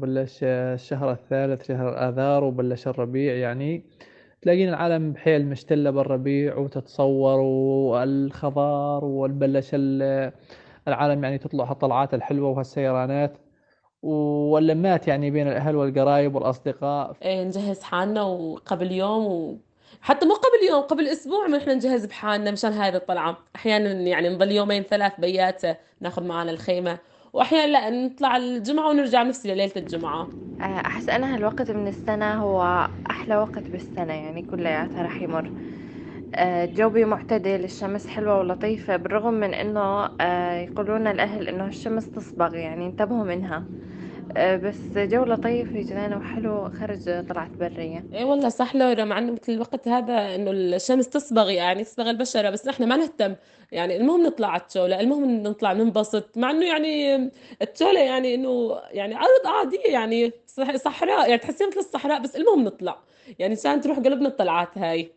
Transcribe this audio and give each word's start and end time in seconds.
بلش 0.00 0.38
الشهر 0.42 1.10
الثالث 1.12 1.68
شهر 1.68 2.08
آذار 2.08 2.44
وبلش 2.44 2.88
الربيع 2.88 3.34
يعني. 3.34 3.84
تلاقين 4.42 4.68
العالم 4.68 5.12
بحيل 5.12 5.46
مشتلة 5.46 5.90
بالربيع 5.90 6.56
وتتصور 6.56 7.40
والخضار 7.40 9.04
وبلش 9.04 9.70
العالم 10.88 11.24
يعني 11.24 11.38
تطلع 11.38 11.64
هالطلعات 11.64 12.14
الحلوة 12.14 12.48
وهالسيرانات. 12.48 13.38
واللمات 14.02 15.08
يعني 15.08 15.30
بين 15.30 15.48
الأهل 15.48 15.76
والقرايب 15.76 16.34
والأصدقاء. 16.34 17.16
إيه 17.22 17.44
نجهز 17.44 17.82
حالنا 17.82 18.22
وقبل 18.22 18.92
يوم 18.92 19.26
و... 19.26 19.58
حتى 20.00 20.26
مو 20.26 20.34
قبل 20.34 20.68
يوم 20.70 20.82
قبل 20.82 21.08
أسبوع 21.08 21.46
ما 21.46 21.58
إحنا 21.58 21.74
نجهز 21.74 22.06
بحالنا 22.06 22.50
مشان 22.50 22.72
هذه 22.72 22.96
الطلعة. 22.96 23.38
أحيانا 23.56 23.92
يعني 23.92 24.28
نضل 24.28 24.52
يومين 24.52 24.82
ثلاث 24.82 25.12
بيات 25.20 25.62
ناخذ 26.00 26.24
معنا 26.24 26.50
الخيمة 26.50 26.98
وأحيانا 27.36 27.72
لا 27.72 27.90
نطلع 27.90 28.36
الجمعة 28.36 28.88
ونرجع 28.90 29.22
نفس 29.22 29.46
ليلة 29.46 29.72
الجمعة. 29.76 30.30
آه، 30.60 30.64
أحس 30.86 31.08
أنا 31.08 31.34
هالوقت 31.34 31.70
من 31.70 31.88
السنة 31.88 32.34
هو 32.42 32.88
أحلى 33.10 33.36
وقت 33.36 33.70
بالسنة 33.70 34.12
يعني 34.14 34.42
كلياتها 34.42 35.02
رح 35.02 35.22
يمر. 35.22 35.52
آه، 36.34 36.64
الجو 36.64 36.90
معتدل 37.06 37.64
الشمس 37.64 38.06
حلوة 38.06 38.38
ولطيفة 38.38 38.96
بالرغم 38.96 39.34
من 39.34 39.54
إنه 39.54 40.10
آه، 40.20 40.54
يقولون 40.60 41.06
الأهل 41.06 41.48
إنه 41.48 41.66
الشمس 41.68 42.10
تصبغ 42.10 42.54
يعني 42.54 42.86
انتبهوا 42.86 43.24
منها. 43.24 43.56
آه، 43.56 43.70
بس 44.36 44.98
جو 44.98 45.24
لطيف 45.24 45.70
في 45.70 45.82
جنانه 45.82 46.16
وحلو 46.16 46.68
خرج 46.68 47.24
طلعت 47.28 47.50
برية. 47.60 48.04
اي 48.12 48.24
والله 48.24 48.48
صح 48.48 48.76
لورا 48.76 49.04
مع 49.04 49.18
إنه 49.18 49.32
مثل 49.32 49.52
الوقت 49.52 49.88
هذا 49.88 50.34
إنه 50.34 50.50
الشمس 50.50 51.08
تصبغ 51.08 51.50
يعني 51.50 51.84
تصبغ 51.84 52.10
البشرة 52.10 52.50
بس 52.50 52.66
نحن 52.66 52.84
ما 52.88 52.96
نهتم. 52.96 53.34
يعني 53.72 53.96
المهم 53.96 54.26
نطلع 54.26 54.48
على 54.48 54.60
التشولة 54.60 55.00
المهم 55.00 55.42
نطلع 55.42 55.72
ننبسط 55.72 56.36
مع 56.38 56.50
إنه 56.50 56.66
يعني 56.66 57.30
التشولة 57.62 58.00
يعني 58.00 58.34
إنه 58.34 58.80
يعني 58.90 59.16
أرض 59.16 59.46
عادية 59.46 59.92
يعني 59.92 60.32
صحراء 60.76 61.28
يعني 61.28 61.38
تحسين 61.38 61.68
مثل 61.68 61.80
الصحراء 61.80 62.20
بس 62.20 62.36
المهم 62.36 62.64
نطلع. 62.64 62.98
يعني 63.38 63.54
عشان 63.54 63.80
تروح 63.80 63.98
قلبنا 63.98 64.28
الطلعات 64.28 64.78
هاي. 64.78 65.15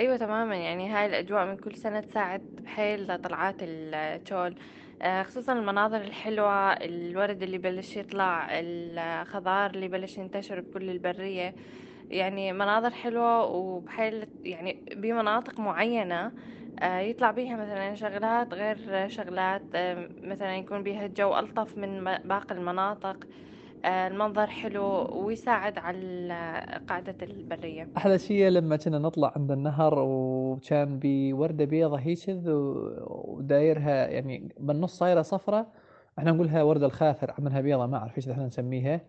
أيوة 0.00 0.16
تماما 0.16 0.56
يعني 0.56 0.88
هاي 0.90 1.06
الأجواء 1.06 1.46
من 1.46 1.56
كل 1.56 1.74
سنة 1.76 2.00
تساعد 2.00 2.42
بحيل 2.64 3.18
طلعات 3.18 3.56
التول 3.62 4.54
آه، 5.02 5.22
خصوصا 5.22 5.52
المناظر 5.52 6.00
الحلوة 6.00 6.72
الورد 6.72 7.42
اللي 7.42 7.58
بلش 7.58 7.96
يطلع 7.96 8.48
الخضار 8.52 9.70
اللي 9.70 9.88
بلش 9.88 10.18
ينتشر 10.18 10.60
بكل 10.60 10.90
البرية. 10.90 11.54
يعني 12.10 12.52
مناظر 12.52 12.90
حلوة 12.90 13.44
وبحيل 13.46 14.26
يعني 14.44 14.84
بمناطق 14.96 15.60
معينة 15.60 16.32
آه، 16.82 16.98
يطلع 17.00 17.30
بيها 17.30 17.56
مثلا 17.56 17.94
شغلات 17.94 18.54
غير 18.54 19.08
شغلات 19.08 19.68
آه، 19.74 20.08
مثلا 20.22 20.56
يكون 20.56 20.82
بيها 20.82 21.06
الجو 21.06 21.38
ألطف 21.38 21.78
من 21.78 22.04
باقي 22.04 22.54
المناطق. 22.54 23.24
المنظر 23.84 24.46
حلو 24.46 25.08
ويساعد 25.12 25.78
على 25.78 26.82
قاعدة 26.88 27.16
البرية 27.22 27.88
أحلى 27.96 28.18
شيء 28.18 28.48
لما 28.48 28.76
كنا 28.76 28.98
نطلع 28.98 29.32
عند 29.36 29.50
النهر 29.50 29.94
وكان 29.98 30.98
بوردة 31.02 31.64
بيضة 31.64 31.98
هيك 31.98 32.18
ودايرها 33.06 34.06
يعني 34.08 34.48
بالنص 34.60 34.98
صايرة 34.98 35.22
صفرة 35.22 35.66
إحنا 36.18 36.32
نقولها 36.32 36.62
وردة 36.62 36.86
الخاثر 36.86 37.34
عملها 37.38 37.60
بيضة 37.60 37.86
ما 37.86 37.96
أعرف 37.98 38.16
إيش 38.16 38.28
إحنا 38.28 38.46
نسميها. 38.46 39.00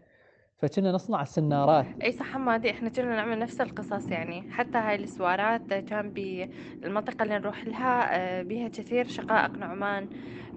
فكنا 0.58 0.92
نصنع 0.92 1.22
السنارات. 1.22 1.86
أي 2.04 2.12
صح 2.12 2.26
حمادي 2.26 2.72
إحنا 2.72 2.90
كنا 2.90 3.16
نعمل 3.16 3.40
نفس 3.40 3.62
القصص 3.62 4.12
يعني. 4.12 4.46
حتى 4.50 4.78
هاي 4.78 4.96
السوارات 4.96 5.74
كان 5.74 6.12
بالمنطقة 6.12 7.24
اللي 7.24 7.38
نروح 7.40 7.68
لها 7.68 8.16
آه، 8.18 8.42
بيها 8.42 8.68
كثير 8.68 9.06
شقائق 9.08 9.60
نعمان 9.60 10.10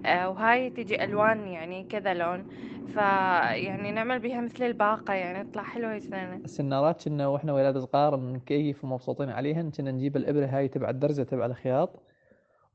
آه، 0.05 0.29
وهاي 0.29 0.69
تيجي 0.69 1.03
ألوان 1.03 1.47
يعني 1.47 1.83
كذا 1.83 2.13
لون. 2.13 2.45
فيعني 2.85 3.91
نعمل 3.91 4.19
بيها 4.19 4.41
مثل 4.41 4.63
الباقة 4.63 5.13
يعني 5.13 5.43
تطلع 5.43 5.63
حلوة 5.63 5.97
جدا 5.97 6.35
السنارات 6.35 7.03
كنا 7.03 7.27
وإحنا 7.27 7.53
ولاد 7.53 7.77
صغار 7.77 8.15
نكيف 8.19 8.83
ومبسوطين 8.83 9.29
عليهن 9.29 9.71
كنا 9.71 9.91
نجيب 9.91 10.17
الإبرة 10.17 10.45
هاي 10.45 10.67
تبع 10.67 10.89
الدرزة 10.89 11.23
تبع 11.23 11.45
الخياط 11.45 12.01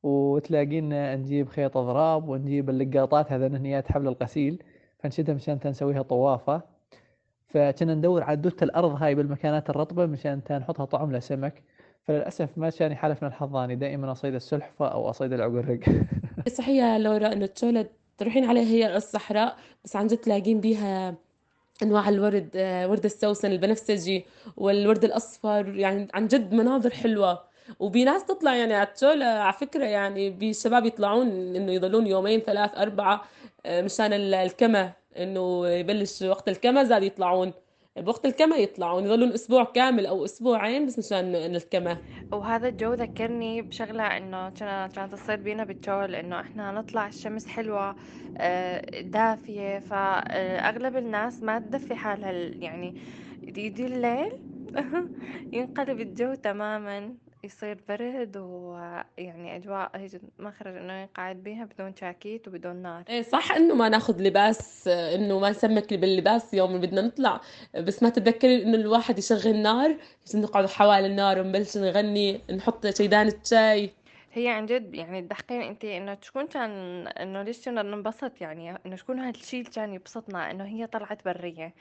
وتلاقينا 0.03 1.17
نجيب 1.17 1.49
خيط 1.49 1.77
أضراب 1.77 2.29
ونجيب 2.29 2.71
اللقاطات 2.71 3.33
هذا 3.33 3.49
نهنيات 3.49 3.93
حبل 3.93 4.09
الغسيل 4.09 4.63
فنشدها 4.99 5.35
مشان 5.35 5.59
نسويها 5.65 6.03
طوافة. 6.03 6.63
فكنا 7.49 7.95
ندور 7.95 8.23
على 8.23 8.37
دوت 8.37 8.63
الأرض 8.63 9.03
هاي 9.03 9.15
بالمكانات 9.15 9.71
الرطبة 9.71 10.07
مشان 10.07 10.41
نحطها 10.51 10.85
طعم 10.85 11.13
لسمك. 11.13 11.63
فللأسف 12.05 12.59
ما 12.59 12.71
كان 12.71 12.93
يحالفنا 12.93 13.29
الحظاني 13.29 13.77
دائما 13.77 14.13
أصيد 14.13 14.35
السلحفة 14.35 14.89
أو 14.89 15.11
أصيد 15.11 15.33
العقرق. 15.33 15.81
صحيح 16.59 16.97
لورا 16.97 17.33
إنه 17.33 17.47
تشولد 17.47 17.89
تروحين 18.21 18.45
عليها 18.45 18.65
هي 18.65 18.97
الصحراء 18.97 19.57
بس 19.85 19.97
عن 19.97 20.07
جد 20.07 20.17
تلاقين 20.17 20.61
بيها 20.61 21.15
أنواع 21.83 22.09
الورد 22.09 22.51
آه، 22.55 22.89
ورد 22.89 23.05
السوسن 23.05 23.53
البنفسجي 23.53 24.25
والورد 24.57 25.05
الأصفر 25.05 25.75
يعني 25.75 26.09
عن 26.15 26.27
جد 26.27 26.53
مناظر 26.55 26.91
حلوة. 26.91 27.45
وبي 27.79 28.05
ناس 28.05 28.25
تطلع 28.25 28.55
يعني 28.55 28.75
على 28.75 29.25
على 29.25 29.53
فكرة 29.53 29.85
يعني 29.85 30.31
بالشباب 30.31 30.87
يطلعون 30.87 31.57
إنه 31.57 31.73
يضلون 31.73 32.07
يومين 32.07 32.41
ثلاث 32.41 32.79
أربعة 32.79 33.25
آه، 33.67 33.83
مشان 33.83 34.13
الكما 34.13 34.93
إنه 35.17 35.69
يبلش 35.69 36.23
وقت 36.23 36.49
الكما 36.49 36.85
زاد 36.85 37.03
يطلعون. 37.03 37.53
بوقت 37.97 38.27
الكما 38.27 38.57
يطلعون 38.57 39.05
يظلون 39.05 39.33
أسبوع 39.33 39.65
كامل 39.65 40.07
أو 40.07 40.25
أسبوعين 40.25 40.87
بس 40.87 40.99
مشان 40.99 41.35
الكما. 41.35 41.99
وهذا 42.33 42.69
الجو 42.69 42.95
ذكرني 42.95 43.63
بشغلة 43.63 44.17
إنه 44.17 44.51
كانت 44.51 44.99
تصير 45.13 45.37
بينا 45.37 45.65
بالجول 45.65 46.15
إنه 46.15 46.41
إحنا 46.41 46.73
نطلع 46.73 47.07
الشمس 47.07 47.47
حلوة 47.47 47.97
آه، 48.39 49.01
دافية. 49.01 49.79
فأغلب 49.79 50.97
الناس 50.97 51.43
ما 51.43 51.59
تدفي 51.59 51.95
حالها 51.97 52.33
يعني 52.63 52.95
يجي 53.49 53.87
الليل 53.87 54.31
ينقلب 55.53 56.01
الجو 56.01 56.35
تماما. 56.35 57.17
يصير 57.45 57.79
برد 57.89 58.37
ويعني 58.37 59.57
أجواء 59.57 59.91
هيك 59.95 60.21
مخرج 60.39 60.77
إنه 60.77 60.93
يقعد 61.03 61.37
بيها 61.37 61.65
بدون 61.65 61.95
جاكيت 62.03 62.49
وبدون 62.49 62.77
نار. 62.77 63.05
إيه 63.09 63.23
صح 63.23 63.53
إنه 63.53 63.75
ما 63.75 63.89
ناخذ 63.89 64.23
لباس 64.23 64.89
إنه 64.89 65.39
ما 65.39 65.51
نسمك 65.51 65.95
باللباس 65.95 66.55
يوم 66.55 66.75
اللي 66.75 66.87
بدنا 66.87 67.03
نطلع. 67.03 67.41
بس 67.75 68.03
ما 68.03 68.09
تتذكري 68.09 68.63
إنه 68.63 68.75
الواحد 68.75 69.19
يشغل 69.19 69.57
نار؟ 69.57 69.97
نقعد 70.35 70.67
حوالي 70.67 71.07
النار 71.07 71.41
ونبلش 71.41 71.77
نغني 71.77 72.41
نحط 72.51 72.87
شيدان 72.87 73.29
الشاي. 73.29 73.91
هي 74.33 74.49
عن 74.49 74.67
جد 74.67 74.95
يعني 74.95 75.23
تضحكين 75.23 75.63
انت 75.63 75.85
إنه 75.85 76.15
تكون 76.15 76.47
كان 76.47 76.71
إنه 77.07 77.43
ليش 77.43 77.65
كنا 77.65 77.83
ننبسط 77.83 78.41
يعني 78.41 78.79
إنه 78.87 78.97
تكون 78.97 79.19
هذا 79.19 79.31
الشيء 79.31 79.65
كان 79.65 79.95
يبسطنا؟ 79.95 80.51
إنه 80.51 80.65
هي 80.65 80.87
طلعت 80.87 81.25
برية. 81.25 81.75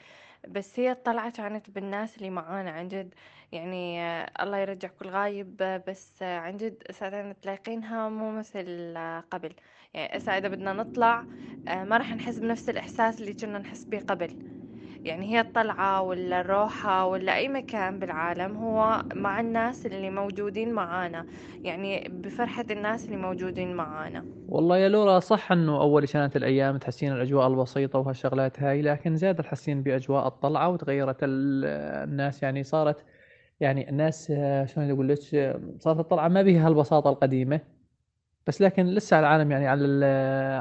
بس 0.48 0.80
هي 0.80 0.90
الطلعة 0.92 1.30
كانت 1.30 1.70
بالناس 1.70 2.16
اللي 2.16 2.30
معانا 2.30 2.70
عن 2.70 2.88
جد 2.88 3.14
يعني 3.52 4.00
الله 4.42 4.58
يرجع 4.58 4.88
كل 4.88 5.08
غايب 5.08 5.56
بس 5.88 6.22
عن 6.22 6.56
جد 6.56 6.82
ساعتين 6.90 7.40
تلاقينها 7.40 8.08
مو 8.08 8.30
مثل 8.32 8.94
قبل. 9.30 9.54
يعني 9.94 10.16
إذا 10.16 10.38
بدنا 10.48 10.72
نطلع 10.72 11.26
ما 11.68 11.96
راح 11.96 12.12
نحس 12.14 12.38
بنفس 12.38 12.68
الإحساس 12.68 13.20
اللي 13.20 13.34
كنا 13.34 13.58
نحس 13.58 13.84
به 13.88 13.98
قبل. 14.00 14.30
يعني 15.04 15.26
هي 15.34 15.40
الطلعة 15.40 16.02
ولا 16.02 16.40
الروحة 16.40 17.06
ولا 17.06 17.36
أي 17.36 17.48
مكان 17.48 17.98
بالعالم 17.98 18.56
هو 18.56 19.04
مع 19.14 19.40
الناس 19.40 19.86
اللي 19.86 20.10
موجودين 20.10 20.72
معانا 20.72 21.26
يعني 21.64 22.04
بفرحة 22.08 22.64
الناس 22.70 23.08
اللي 23.08 23.16
موجودين 23.20 23.74
معانا. 23.76 24.24
والله 24.48 24.76
يا 24.78 24.88
لورا 24.88 25.20
صح 25.20 25.52
إنه 25.52 25.80
أول 25.80 26.06
كانت 26.06 26.36
الأيام 26.36 26.76
تحسين 26.78 27.12
الأجواء 27.12 27.46
البسيطة 27.48 27.98
وهالشغلات 27.98 28.60
هاي 28.62 28.82
لكن 28.82 29.16
زاد 29.16 29.36
تحسين 29.42 29.82
بأجواء 29.82 30.26
الطلعة 30.26 30.68
وتغيرت 30.68 31.16
الناس 31.22 32.42
يعني 32.42 32.64
صارت 32.64 33.04
يعني 33.60 33.88
الناس 33.90 34.26
شلون 34.66 34.90
أقول 34.90 35.08
لك 35.08 35.18
صارت 35.80 36.00
الطلعة 36.00 36.28
ما 36.28 36.42
بها 36.42 36.66
هالبساطة 36.68 37.10
القديمة. 37.10 37.60
بس 38.50 38.62
لكن 38.62 38.86
لسه 38.86 39.20
العالم 39.20 39.50
يعني 39.50 39.68
على 39.68 40.04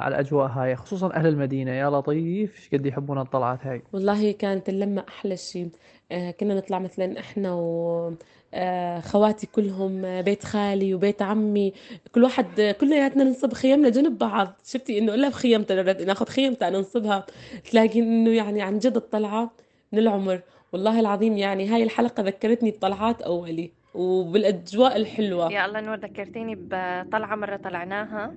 على 0.01 0.15
الأجواء 0.15 0.47
هاي 0.47 0.75
خصوصا 0.75 1.13
أهل 1.13 1.27
المدينة. 1.27 1.71
يا 1.71 1.89
لطيف 1.89 2.69
قد 2.73 2.85
يحبون 2.85 3.17
الطلعات 3.19 3.65
هاي؟ 3.65 3.81
والله 3.93 4.31
كانت 4.31 4.69
اللمة 4.69 5.03
أحلى 5.07 5.37
شيء 5.37 5.69
آه 6.11 6.31
كنا 6.31 6.55
نطلع 6.55 6.79
مثلا 6.79 7.19
إحنا 7.19 7.53
و 7.53 8.13
آه 8.53 8.99
خواتي 8.99 9.47
كلهم 9.47 10.21
بيت 10.21 10.43
خالي 10.43 10.93
وبيت 10.93 11.21
عمي. 11.21 11.73
كل 12.15 12.23
واحد 12.23 12.75
كلياتنا 12.81 13.23
ننصب 13.23 13.53
خيمنا 13.53 13.89
جنب 13.89 14.17
بعض. 14.17 14.47
شفتي 14.65 14.99
إنه 14.99 15.13
إلا 15.13 15.29
بخيمتنا 15.29 16.03
ناخذ 16.03 16.25
خيمتنا 16.25 16.69
ننصبها. 16.69 17.25
تلاقي 17.71 17.99
إنه 17.99 18.29
يعني 18.29 18.61
عن 18.61 18.79
جد 18.79 18.95
الطلعة 18.95 19.51
من 19.91 19.99
العمر. 19.99 20.41
والله 20.73 20.99
العظيم 20.99 21.37
يعني 21.37 21.67
هاي 21.67 21.83
الحلقة 21.83 22.23
ذكرتني 22.23 22.71
بطلعات 22.71 23.21
أولي. 23.21 23.78
وبالأجواء 23.93 24.95
الحلوة. 24.95 25.51
يا 25.51 25.65
الله 25.65 25.81
نور 25.81 25.95
ذكرتيني 25.95 26.55
بطلعة 26.55 27.35
مرة 27.35 27.55
طلعناها. 27.55 28.33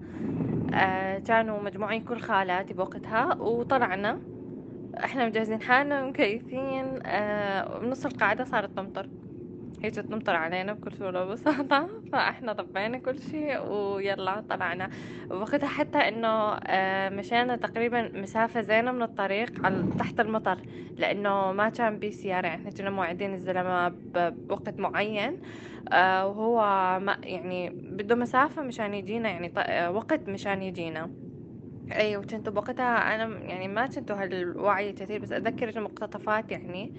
آه 0.75 1.19
كانوا 1.19 1.63
مجموعين 1.63 2.05
كل 2.05 2.21
خالاتي 2.21 2.75
بوقتها 2.75 3.35
وطلعنا. 3.35 4.21
إحنا 5.05 5.27
مجهزين 5.27 5.63
حالنا 5.63 6.05
ومكيفين 6.05 6.99
آه 7.07 7.79
بنص 7.79 8.07
القاعدة 8.07 8.45
صارت 8.45 8.77
تمطر 8.77 9.09
هيك 9.83 9.95
تمطر 9.95 10.35
علينا 10.37 10.73
بكل 10.73 10.93
سهولة 10.93 11.23
وبساطة 11.25 11.89
فإحنا 12.13 12.53
طبينا 12.53 12.99
كل 12.99 13.19
شيء 13.23 13.59
ويلا 13.61 14.41
طلعنا. 14.41 14.91
وقتها 15.31 15.69
حتى 15.69 15.99
إنه 15.99 16.29
آه، 16.67 17.09
مشينا 17.09 17.57
تقريبا 17.57 18.11
مسافة 18.15 18.61
زينة 18.63 18.93
من 18.93 19.03
الطريق 19.03 19.51
على 19.67 19.85
تحت 19.99 20.21
المطر 20.21 20.61
لأنه 20.99 21.53
ما 21.53 21.69
كان 21.69 21.99
بي 21.99 22.13
سيارة. 22.13 22.47
يعني 22.47 22.71
كنا 22.73 22.91
موعدين 22.91 23.35
الزلمة 23.35 23.89
بوقت 24.15 24.81
معين 24.81 25.39
آه، 25.93 26.27
وهو 26.29 26.61
ما 27.01 27.19
يعني 27.25 27.71
بده 27.83 28.15
مسافة 28.15 28.63
مشان 28.63 28.95
يجينا 28.95 29.31
يعني 29.31 29.53
وقت 29.89 30.29
مشان 30.29 30.63
يجينا. 30.63 31.22
اي 31.99 32.17
وكنتوا 32.17 32.53
بوقتها 32.53 33.15
أنا 33.15 33.39
يعني 33.45 33.69
ما 33.69 33.87
كنتوا 33.87 34.17
هالوعي 34.23 34.93
كثير 34.93 35.19
بس 35.21 35.33
أتذكر 35.33 35.69
المقتطفات 35.77 36.53
يعني 36.53 36.93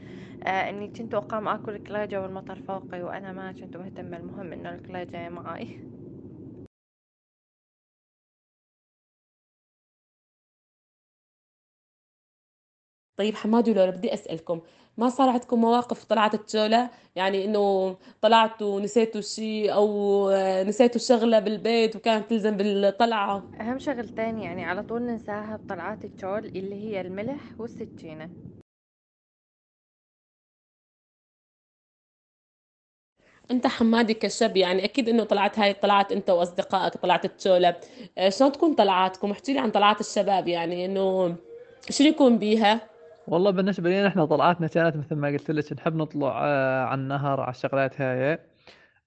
آه 0.44 0.70
إني 0.70 0.88
كنت 0.90 1.14
أقام 1.14 1.48
آكل 1.48 1.78
كلاجة 1.78 2.22
والمطر 2.22 2.56
فوقي 2.60 3.02
وأنا 3.04 3.32
ما 3.34 3.52
كنت 3.52 3.78
مهتمة 3.78 4.18
المهم 4.18 4.54
إنه 4.54 4.74
الكلاجة 4.76 5.30
معي. 5.30 5.68
طيب 13.18 13.36
حماد 13.36 13.70
ولورا 13.70 13.92
بدي 13.92 14.14
أسألكم 14.14 14.62
ما 14.98 15.10
صار 15.10 15.30
عندكم 15.30 15.62
مواقف 15.62 16.04
طلعت 16.04 16.34
التشولة 16.34 16.90
يعني 17.16 17.46
إنه 17.46 17.96
طلعتوا 18.22 18.80
نسيتوا 18.80 19.22
شيء 19.22 19.74
أو 19.74 20.30
نسيتوا 20.64 21.02
شغلة 21.02 21.40
بالبيت 21.40 21.96
وكانت 21.96 22.30
تلزم 22.30 22.58
بالطلعة؟ 22.58 23.44
أهم 23.60 23.80
شغلتين 23.80 24.40
يعني 24.40 24.66
على 24.66 24.84
طول 24.84 25.02
ننساها 25.02 25.56
بطلعات 25.56 26.06
التشول 26.06 26.46
اللي 26.46 26.76
هي 26.76 27.02
الملح 27.02 27.42
والسكينه 27.60 28.30
أنت 33.52 33.68
حمادي 33.68 34.14
كشاب 34.14 34.58
يعني 34.58 34.86
أكيد 34.86 35.10
إنه 35.10 35.24
طلعت 35.24 35.60
هاي 35.60 35.74
طلعت 35.74 36.12
أنت 36.12 36.30
وأصدقائك 36.30 36.94
طلعت 36.94 37.26
التشولة 37.26 37.76
آه، 38.18 38.30
شلون 38.30 38.52
تكون 38.52 38.74
طلعاتكم؟ 38.74 39.32
احكي 39.32 39.54
لي 39.54 39.60
عن 39.60 39.72
طلعات 39.72 40.00
الشباب 40.00 40.48
يعني 40.48 40.86
إنه 40.86 41.36
شو 41.90 42.04
يكون 42.04 42.38
بيها؟ 42.38 42.93
والله 43.28 43.52
بالنسبة 43.52 43.90
لي 43.90 44.08
إحنا 44.08 44.26
طلعاتنا 44.26 44.68
كانت 44.68 44.98
مثل 44.98 45.16
ما 45.16 45.28
قلت 45.28 45.52
لك 45.52 45.74
نحب 45.74 45.96
نطلع 45.96 46.42
آه، 46.46 46.84
على 46.86 47.02
النهر 47.02 47.42
على 47.42 47.50
الشغلات 47.52 48.02
هاي 48.02 48.40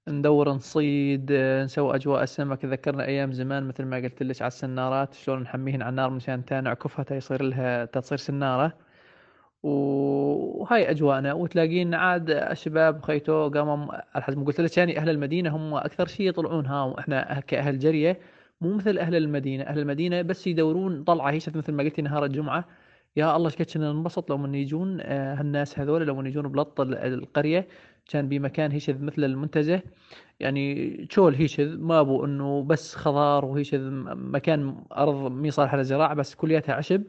ندور 0.09 0.49
نصيد 0.53 1.29
آه، 1.33 1.65
نسوي 1.65 1.95
أجواء 1.97 2.23
السمك. 2.23 2.65
ذكرنا 2.65 3.05
أيام 3.07 3.33
زمان 3.33 3.65
مثل 3.69 3.85
ما 3.85 3.97
قلت 3.97 4.23
لك 4.23 4.43
على 4.43 4.49
السنارات 4.49 5.15
شلون 5.15 5.43
نحميهن 5.43 5.83
على 5.83 5.91
النار 5.91 6.11
مشان 6.11 6.45
تنعكفها 6.45 7.05
تيصير 7.05 7.43
لها 7.43 7.85
تصير 7.85 8.19
سنارة. 8.19 8.73
وهاي 9.63 10.91
أجواءنا. 10.91 11.33
وتلاقين 11.33 11.95
عاد 11.95 12.31
الشباب 12.31 13.03
خيتو 13.05 13.51
قاموا 13.51 13.95
على 14.15 14.25
حسب 14.25 14.47
قلت 14.47 14.61
لك 14.61 14.79
يعني 14.79 14.99
أهل 14.99 15.11
المدينة 15.11 15.57
هم 15.57 15.75
أكثر 15.75 16.07
شيء 16.07 16.29
يطلعون. 16.29 16.67
ها 16.67 16.83
وإحنا 16.85 17.41
كأهل 17.41 17.79
جرية 17.79 18.21
مو 18.61 18.75
مثل 18.77 18.99
أهل 18.99 19.17
المدينة. 19.17 19.65
أهل 19.65 19.79
المدينة 19.79 20.23
بس 20.23 20.47
يدورون 20.47 21.05
طلعة 21.05 21.31
هيك 21.31 21.57
مثل 21.57 21.73
ما 21.73 21.83
قلتي 21.85 22.03
نهار 22.03 22.25
الجمعة. 22.25 22.65
يا 23.17 23.37
الله 23.37 23.53
إيش 23.61 23.75
كنا 23.75 23.93
ننبسط 23.93 24.31
لو 24.31 24.39
من 24.39 24.55
يجون 24.55 24.99
آه، 25.01 25.35
هالناس 25.35 25.79
هذول 25.79 26.07
لو 26.07 26.15
من 26.15 26.27
يجون 26.27 26.49
بلط 26.49 26.81
القرية. 26.81 27.69
كان 28.09 28.29
بمكان 28.29 28.73
هيك 28.73 28.91
مثل 28.91 29.25
المنتزه. 29.25 29.83
يعني 30.41 30.91
تشول 31.07 31.35
هيك 31.35 31.61
ما 31.61 32.03
بو 32.03 32.25
انه 32.25 32.63
بس 32.63 32.95
خضار 32.95 33.45
وهيك 33.45 33.69
مكان 33.75 34.77
ارض 34.93 35.33
مي 35.33 35.51
صالحه 35.51 35.77
للزراعه 35.77 36.15
بس 36.15 36.35
كلياتها 36.35 36.75
عشب. 36.75 37.03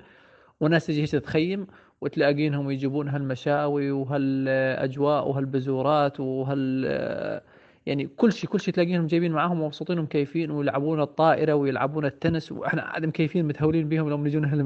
وناس 0.62 0.86
تجي 0.88 1.02
هيك 1.02 1.12
تخيم 1.12 1.68
وتلاقينهم 2.02 2.72
يجيبون 2.72 3.08
هالمشاوي 3.10 3.92
وهالأجواء 3.92 5.28
وهالبزورات 5.30 6.20
وهال 6.20 7.42
يعني 7.86 8.08
كل 8.08 8.34
شيء 8.34 8.50
كل 8.50 8.60
شيء 8.60 8.74
تلاقينهم 8.74 9.08
جايبين 9.08 9.32
معاهم 9.32 9.62
ومبسوطين 9.62 10.00
ومكيفين 10.00 10.52
ويلعبون 10.52 11.02
الطائرة 11.02 11.54
ويلعبون 11.54 12.06
التنس. 12.06 12.52
وإحنا 12.52 12.82
قاعد 12.82 13.06
مكيفين 13.06 13.46
متهورين 13.46 13.90
بهم 13.90 14.10
لما 14.10 14.28
يجون 14.28 14.46
أهل 14.46 14.60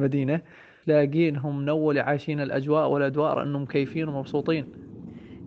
تلاقينهم 0.86 1.60
من 1.62 1.70
اول 1.70 2.00
عايشين 2.00 2.40
الأجواء 2.42 2.90
والأدوار 2.90 3.44
أنهم 3.44 3.62
مكيفين 3.64 4.08
ومبسوطين. 4.08 4.68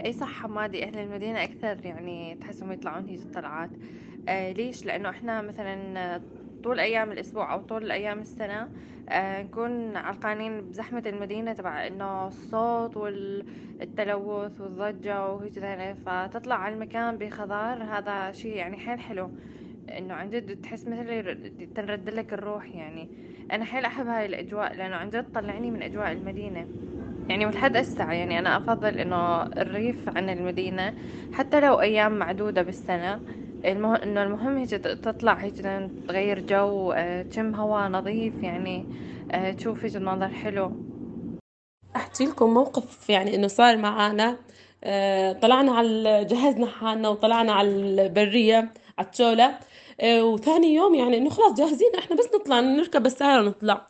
أي 0.05 0.13
صح 0.13 0.29
حمادي. 0.43 0.85
أهل 0.85 0.99
المدينة 0.99 1.45
أكثر 1.45 1.87
يعني 1.87 2.37
تحسهم 2.37 2.73
يطلعون 2.73 3.05
هيك 3.09 3.23
الطلعات. 3.23 3.77
آه 4.29 4.53
ليش؟ 4.53 4.87
لأنه 4.87 5.11
إحنا 5.11 5.43
مثلا 5.43 6.23
طول 6.63 6.81
أيام 6.81 7.13
الأسبوع 7.13 7.53
أو 7.53 7.61
طول 7.63 7.91
أيام 7.93 8.21
السنة 8.21 8.71
آه، 9.09 9.43
نكون 9.43 9.97
علقانين 9.97 10.69
بزحمة 10.69 11.03
المدينة 11.07 11.53
تبع 11.53 11.87
إنه 11.87 12.27
الصوت 12.29 12.97
والتلوث 12.97 14.61
والضجة 14.61 15.27
وهيك 15.29 15.59
فتطلع 16.07 16.55
على 16.57 16.75
المكان 16.75 17.19
بخضار 17.19 17.83
هذا 17.85 18.33
شيء 18.33 18.57
يعني 18.57 18.77
حيل 18.79 19.01
حلو. 19.01 19.33
إنه 19.89 20.15
عن 20.15 20.31
جد 20.31 20.57
تحس 20.57 20.89
مثل 20.89 21.37
تنرد 21.75 22.09
لك 22.11 22.33
الروح 22.33 22.75
يعني. 22.75 23.09
أنا 23.53 23.65
حيل 23.65 23.85
أحب 23.85 24.07
هاي 24.07 24.27
الأجواء 24.27 24.77
لأنه 24.77 24.97
عن 24.97 25.11
جد 25.11 25.25
طلعني 25.35 25.71
من 25.71 25.83
أجواء 25.83 26.13
المدينة. 26.13 26.67
يعني 27.29 27.47
ولحد 27.47 27.77
هسه 27.77 28.13
يعني 28.13 28.39
أنا 28.39 28.57
أفضل 28.57 28.99
إنه 28.99 29.43
الريف 29.43 29.97
عن 30.17 30.29
المدينة. 30.31 30.95
حتى 31.33 31.61
لو 31.61 31.81
أيام 31.81 32.19
معدودة 32.19 32.63
بالسنة 32.63 33.21
المه... 33.65 34.03
إنه 34.03 34.23
المهم 34.23 34.59
هيك 34.59 34.71
تطلع 34.71 35.35
هيك 35.35 35.55
تغير 36.09 36.41
جو 36.41 36.93
آه، 36.93 37.23
تشم 37.23 37.55
هواء 37.55 37.89
نظيف 37.89 38.43
يعني 38.43 38.85
آه، 39.33 39.53
تشوف 39.53 39.85
هيك 39.85 39.97
المنظر 39.97 40.29
حلو. 40.29 40.73
أحكي 41.97 42.25
لكم 42.27 42.55
موقف 42.55 43.11
يعني 43.11 43.35
إنه 43.35 43.47
صار 43.49 43.77
معنا 43.77 44.37
آه، 44.85 45.33
طلعنا 45.33 45.73
على 45.73 46.25
جهزنا 46.25 46.67
حالنا 46.67 47.09
وطلعنا 47.09 47.53
على 47.53 47.69
البرية 47.69 48.57
على 48.99 49.07
التشولة. 49.07 49.59
وثاني 50.03 50.75
يوم 50.75 50.95
يعني 50.95 51.17
إنه 51.19 51.31
خلاص 51.31 51.55
جاهزين 51.59 51.91
إحنا 51.99 52.17
بس 52.17 52.29
نطلع 52.35 52.61
نركب 52.61 53.07
السيارة 53.07 53.43
ونطلع. 53.43 53.89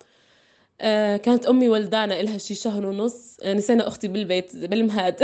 آه 0.80 1.16
كانت 1.16 1.46
أمي 1.46 1.68
ولدانا 1.68 2.20
إلها 2.20 2.38
شي 2.38 2.54
شهر 2.54 2.86
ونص. 2.86 3.36
آه 3.42 3.52
نسينا 3.54 3.88
أختي 3.88 4.08
بالبيت 4.08 4.56
بالمهاد 4.56 5.16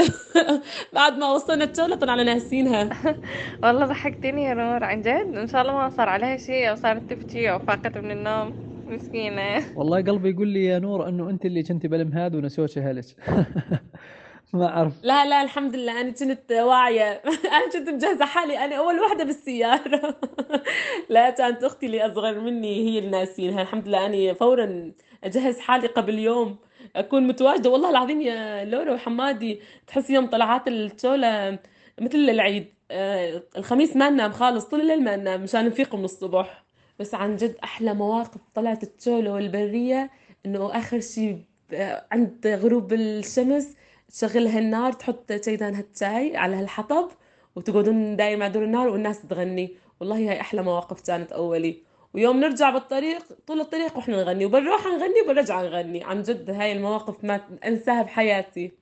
بعد 0.94 1.18
ما 1.18 1.32
وصلنا 1.32 1.64
التولة 1.64 1.96
طلعنا 1.96 2.22
ناسينها. 2.22 2.90
والله 3.62 3.86
ضحكتني 3.86 4.44
يا 4.44 4.54
نور. 4.54 4.84
عن 4.84 5.02
جد 5.02 5.36
إن 5.36 5.46
شاء 5.46 5.62
الله 5.62 5.72
ما 5.74 5.88
صار 5.90 6.08
عليها 6.08 6.36
شيء 6.36 6.70
أو 6.70 6.74
صارت 6.74 7.10
تبكي 7.10 7.50
أو 7.52 7.58
فاقت 7.58 7.98
من 7.98 8.10
النوم. 8.10 8.54
مسكينة. 8.86 9.66
والله 9.74 10.02
قلبي 10.02 10.30
يقول 10.30 10.48
لي 10.48 10.64
يا 10.64 10.78
نور 10.78 11.08
إنه 11.08 11.30
أنت 11.30 11.44
اللي 11.46 11.62
كنتي 11.62 11.88
بالمهاد 11.88 12.34
ونسوتي 12.34 12.80
هلك 12.80 13.04
ما 14.52 14.66
أعرف. 14.68 14.92
لا 15.02 15.26
لا 15.26 15.42
الحمد 15.42 15.76
لله 15.76 16.00
أنا 16.00 16.10
كنت 16.10 16.52
واعية. 16.52 17.12
أنا 17.56 17.70
كنت 17.72 17.88
مجهزة 17.88 18.24
حالي. 18.24 18.58
أنا 18.64 18.76
أول 18.76 19.00
وحدة 19.00 19.24
بالسيارة. 19.24 20.16
لا 21.08 21.30
كانت 21.30 21.64
أختي 21.64 21.86
اللي 21.86 22.06
أصغر 22.06 22.40
مني 22.40 22.76
هي 22.88 22.98
اللي 22.98 23.10
ناسينها. 23.10 23.62
الحمد 23.62 23.88
لله 23.88 24.06
أنا 24.06 24.34
فورا 24.34 24.92
أجهز 25.24 25.58
حالي 25.60 25.86
قبل 25.86 26.18
يوم. 26.18 26.56
أكون 26.96 27.26
متواجدة. 27.26 27.70
والله 27.70 27.90
العظيم 27.90 28.20
يا 28.20 28.64
لورا 28.64 28.92
وحمادي 28.94 29.60
تحس 29.86 30.10
يوم 30.10 30.26
طلعات 30.26 30.68
التولة 30.68 31.58
مثل 32.00 32.18
العيد. 32.18 32.74
آه، 32.90 33.42
الخميس 33.56 33.96
ما 33.96 34.10
ننام 34.10 34.32
خالص 34.32 34.64
طول 34.64 34.80
الليل 34.80 35.04
ما 35.04 35.16
ننام 35.16 35.42
مشان 35.42 35.66
نفيق 35.66 35.94
من 35.94 36.04
الصبح. 36.04 36.64
بس 36.98 37.14
عن 37.14 37.36
جد 37.36 37.56
أحلى 37.64 37.94
مواقف 37.94 38.40
طلعت 38.54 38.82
التولة 38.82 39.32
والبرية 39.32 40.10
إنه 40.46 40.78
آخر 40.78 41.00
شيء 41.00 41.38
آه، 41.72 42.06
عند 42.12 42.46
غروب 42.46 42.92
الشمس 42.92 43.76
تشغل 44.10 44.46
هالنار 44.46 44.92
تحط 44.92 45.32
تيدان 45.32 45.74
هالشاي 45.74 46.36
على 46.36 46.56
هالحطب 46.56 47.08
وتقعدون 47.56 48.16
دايما 48.16 48.48
دور 48.48 48.64
النار 48.64 48.88
والناس 48.88 49.22
تغني. 49.22 49.76
والله 50.00 50.16
هاي 50.16 50.40
أحلى 50.40 50.62
مواقف 50.62 51.00
كانت 51.00 51.32
أولي. 51.32 51.82
ويوم 52.14 52.40
نرجع 52.40 52.70
بالطريق 52.70 53.22
طول 53.46 53.60
الطريق 53.60 53.96
وإحنا 53.96 54.16
نغني 54.16 54.44
وبنروح 54.44 54.86
نغني 54.86 55.20
وبنرجع 55.24 55.62
نغني. 55.62 56.04
عن 56.04 56.22
جد 56.22 56.50
هاي 56.50 56.72
المواقف 56.72 57.24
ما 57.24 57.40
أنساها 57.64 58.02
بحياتي. 58.02 58.72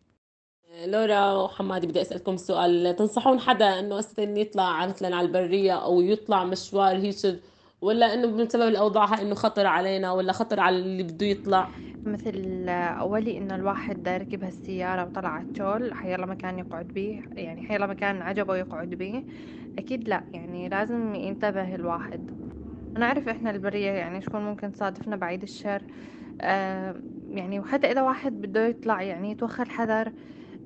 لورا 0.85 1.33
وحمادي 1.33 1.87
بدي 1.87 2.01
أسألكم 2.01 2.37
سؤال. 2.37 2.97
تنصحون 2.97 3.41
حدا 3.41 3.79
إنه 3.79 3.99
أساسا 3.99 4.23
يطلع 4.23 4.87
مثلا 4.87 5.17
على 5.17 5.27
البرية 5.27 5.73
أو 5.73 6.01
يطلع 6.01 6.45
مشوار 6.45 6.97
هيك 6.97 7.41
ولا 7.81 8.15
إنه 8.15 8.45
بسبب 8.45 8.69
الأوضاع 8.69 9.21
إنه 9.21 9.35
خطر 9.35 9.67
علينا 9.67 10.13
ولا 10.13 10.33
خطر 10.33 10.61
على 10.61 10.77
اللي 10.77 11.03
بده 11.03 11.27
يطلع؟ 11.27 11.71
مثل 12.05 12.69
أولي 12.69 13.39
إنه 13.39 13.55
الواحد 13.55 14.09
ركب 14.09 14.45
هالسيارة 14.45 15.05
وطلع 15.05 15.29
على 15.29 15.45
التول 15.45 15.95
حيلا 15.95 16.27
مكان 16.27 16.59
يقعد 16.59 16.87
بيه 16.89 17.23
يعني 17.37 17.63
حيلا 17.63 17.87
مكان 17.87 18.23
عجبه 18.23 18.57
يقعد 18.57 18.91
بيه. 18.91 19.25
أكيد 19.79 20.09
لا 20.09 20.25
يعني 20.35 20.69
لازم 20.69 21.15
ينتبه 21.15 21.75
الواحد. 21.75 22.31
أنا 22.97 23.07
أعرف 23.07 23.29
إحنا 23.29 23.51
البرية 23.51 23.91
يعني 23.91 24.23
شكون 24.23 24.41
ممكن 24.41 24.73
تصادفنا 24.73 25.17
بعيد 25.17 25.43
الشر. 25.43 25.83
آه 26.41 27.03
يعني 27.29 27.61
وحتى 27.61 27.91
إذا 27.93 28.03
واحد 28.03 28.33
بده 28.41 28.67
يطلع 28.67 29.03
يعني 29.03 29.31
يتوخى 29.31 29.63
الحذر 29.63 30.13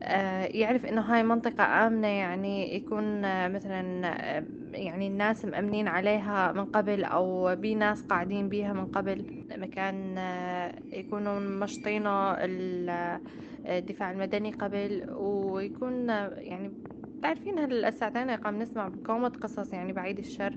آه، 0.02 0.44
يعرف 0.44 0.86
إنه 0.86 1.00
هاي 1.02 1.22
منطقة 1.22 1.64
آمنة 1.86 2.08
يعني 2.08 2.74
يكون 2.76 3.24
آه، 3.24 3.48
مثلا 3.48 4.06
يعني 4.74 5.06
الناس 5.06 5.44
مأمنين 5.44 5.88
عليها 5.88 6.52
من 6.52 6.64
قبل 6.64 7.04
أو 7.04 7.56
بي 7.56 7.74
ناس 7.74 8.02
قاعدين 8.02 8.48
بيها 8.48 8.72
من 8.72 8.86
قبل. 8.86 9.24
مكان 9.56 10.18
يكونوا 10.92 11.40
مشطينه 11.40 12.36
الدفاع 13.66 14.10
المدني 14.10 14.50
قبل 14.52 15.06
ويكون 15.16 16.08
يعني 16.08 16.72
تعرفين 17.22 17.58
هالساعتين 17.58 18.30
قام 18.30 18.58
نسمع 18.58 18.88
بكومة 18.88 19.28
قصص 19.28 19.72
يعني 19.72 19.92
بعيد 19.92 20.18
الشر 20.18 20.56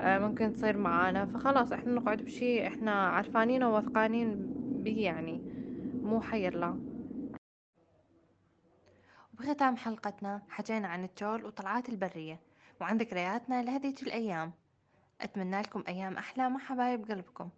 آه، 0.00 0.18
ممكن 0.18 0.52
تصير 0.52 0.76
معانا. 0.76 1.24
فخلاص 1.24 1.72
إحنا 1.72 1.92
نقعد 1.94 2.22
بشي 2.22 2.66
إحنا 2.66 3.08
عارفانين 3.08 3.62
وواثقانين 3.62 4.36
به 4.84 4.98
يعني. 5.00 5.40
مو 6.04 6.20
حي 6.20 6.48
الله. 6.48 6.76
وبختام 9.34 9.76
حلقتنا 9.76 10.42
حكينا 10.48 10.88
عن 10.88 11.04
الجول 11.04 11.44
وطلعات 11.44 11.88
البرية. 11.88 12.45
وعن 12.80 12.96
ذكرياتنا 12.96 13.62
لهدية 13.62 13.94
الأيام. 14.02 14.52
أتمنى 15.20 15.60
لكم 15.60 15.84
أيام 15.88 16.16
أحلى 16.16 16.50
مع 16.50 16.58
حبايب 16.58 17.10
قلبكم. 17.10 17.48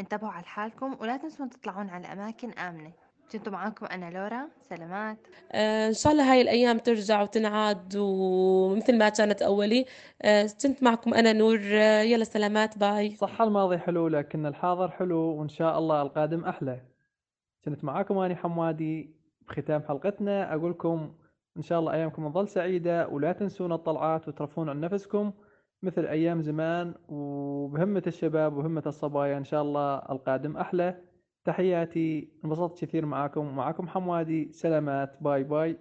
انتبهوا 0.00 0.32
على 0.32 0.44
حالكم 0.44 0.96
ولا 1.00 1.16
تنسون 1.16 1.50
تطلعون 1.50 1.90
على 1.90 2.06
أماكن 2.06 2.50
آمنة. 2.50 2.92
كنت 3.32 3.48
معاكم 3.48 3.86
أنا 3.86 4.10
لورا. 4.10 4.48
سلامات. 4.60 5.18
آه، 5.52 5.88
إن 5.88 5.92
شاء 5.92 6.12
الله 6.12 6.32
هاي 6.32 6.40
الأيام 6.40 6.78
ترجع 6.78 7.22
وتنعاد 7.22 7.96
ومثل 7.96 8.98
ما 8.98 9.08
كانت 9.08 9.42
أولي. 9.42 9.84
آه، 10.22 10.48
كنت 10.62 10.82
معكم 10.82 11.14
أنا 11.14 11.32
نور. 11.32 11.60
آه، 11.72 12.02
يلا 12.02 12.24
سلامات. 12.24 12.78
باي. 12.78 13.16
صح 13.16 13.42
الماضي 13.42 13.78
حلو 13.78 14.08
لكن 14.08 14.46
الحاضر 14.46 14.90
حلو 14.90 15.18
وإن 15.18 15.48
شاء 15.48 15.78
الله 15.78 16.02
القادم 16.02 16.44
أحلى. 16.44 16.80
كنت 17.64 17.84
معاكم 17.84 18.18
أنا 18.18 18.34
حمادي 18.34 19.14
بختام 19.48 19.82
حلقتنا. 19.88 20.54
أقول 20.54 20.70
لكم 20.70 21.14
إن 21.60 21.64
شاء 21.64 21.78
الله 21.80 21.92
أيامكم 21.92 22.28
تظل 22.28 22.48
سعيدة 22.48 23.08
ولا 23.08 23.32
تنسون 23.32 23.72
الطلعات 23.72 24.28
وترفون 24.28 24.68
عن 24.68 24.80
نفسكم 24.80 25.32
مثل 25.82 26.06
أيام 26.06 26.42
زمان 26.42 26.94
وبهمة 27.08 28.02
الشباب 28.06 28.56
وهمة 28.56 28.82
الصبايا 28.86 29.38
إن 29.38 29.44
شاء 29.44 29.62
الله 29.62 29.96
القادم 29.96 30.56
أحلى. 30.56 30.96
تحياتي 31.44 32.32
انبسطت 32.44 32.84
كثير 32.84 33.06
معاكم 33.06 33.40
ومعاكم 33.40 33.88
حمادي 33.88 34.52
سلامات 34.52 35.16
باي 35.20 35.44
باي. 35.44 35.78